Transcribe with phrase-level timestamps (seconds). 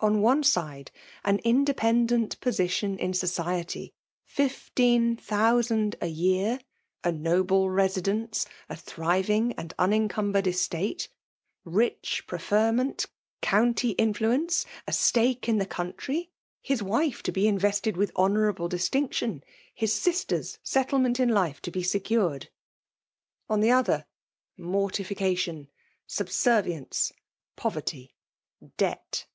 [0.00, 0.90] On one side,
[1.24, 3.92] an independent position in society,
[4.24, 6.58] fif* FEKALB UOMINATIOK, 67 ieen thousand a year,
[7.04, 11.08] a noble residence, a llifinng and unencmnbered estate^
[11.64, 13.06] rich pre fennenty
[13.42, 16.30] eonnty inflnencc, a stake in the coun iry,
[16.66, 19.42] histrife io be invested with honourable disfinction,
[19.74, 22.48] his sister's settlement in life to be secured;
[23.50, 24.04] on the other^
[24.58, 25.68] mortificationi
[26.08, 27.12] sabser* vience^
[27.56, 28.14] poverty,
[28.78, 29.26] debt